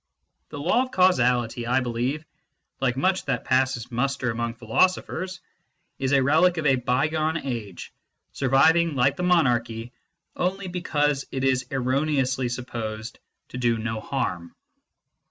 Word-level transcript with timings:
The 0.49 0.57
law 0.57 0.81
of 0.81 0.89
causality, 0.91 1.67
I 1.67 1.79
believe, 1.81 2.25
like 2.79 2.97
much 2.97 3.25
that 3.25 3.45
passes 3.45 3.91
muster 3.91 4.31
among 4.31 4.55
philosophers, 4.55 5.41
is 5.99 6.11
a 6.11 6.23
relic 6.23 6.57
of 6.57 6.65
a 6.65 6.77
bygone 6.77 7.37
age, 7.37 7.93
surviving, 8.33 8.95
like 8.95 9.15
the 9.15 9.21
monarchy, 9.21 9.91
onlv 10.35 10.71
because 10.71 11.25
it 11.31 11.43
is 11.43 11.67
erroneously 11.69 12.49
supposed 12.49 13.19
to 13.49 13.59
do 13.59 13.77
no 13.77 13.99
harm. 13.99 14.55